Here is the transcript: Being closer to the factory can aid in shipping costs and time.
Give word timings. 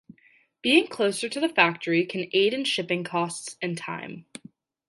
Being 0.63 0.87
closer 0.87 1.29
to 1.29 1.39
the 1.39 1.47
factory 1.47 2.07
can 2.07 2.27
aid 2.33 2.55
in 2.55 2.63
shipping 2.63 3.03
costs 3.03 3.55
and 3.61 3.77
time. 3.77 4.25